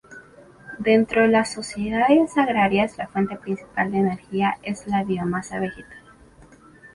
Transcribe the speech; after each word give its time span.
Dentro 0.79 1.27
las 1.27 1.53
sociedades 1.53 2.35
agrarias 2.35 2.97
la 2.97 3.05
fuente 3.05 3.35
principal 3.35 3.91
de 3.91 3.99
energía 3.99 4.57
es 4.63 4.87
la 4.87 5.03
biomasa 5.03 5.59
vegetal. 5.59 6.01